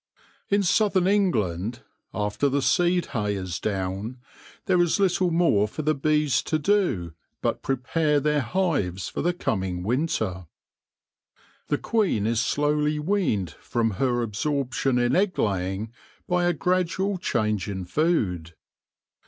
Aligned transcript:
In 0.49 0.63
southern 0.63 1.05
England, 1.05 1.83
after 2.11 2.49
the 2.49 2.63
seed 2.63 3.05
hay 3.13 3.35
is 3.35 3.59
down, 3.59 4.17
there 4.65 4.81
is 4.81 4.99
little 4.99 5.29
more 5.29 5.67
for 5.67 5.83
the 5.83 5.93
bees 5.93 6.41
to 6.41 6.57
do 6.57 7.13
but 7.43 7.61
prepare 7.61 8.19
their 8.19 8.41
hives 8.41 9.09
for 9.09 9.21
the 9.21 9.31
coming 9.31 9.83
winter. 9.83 10.47
The 11.67 11.77
queen 11.77 12.25
is 12.25 12.39
slowly 12.39 12.97
weaned 12.97 13.51
from 13.51 13.91
her 14.01 14.23
absorption 14.23 14.97
in 14.97 15.15
egg 15.15 15.37
laying 15.37 15.93
by 16.27 16.45
a 16.45 16.53
gradual 16.53 17.19
change 17.19 17.69
in 17.69 17.85
food. 17.85 18.55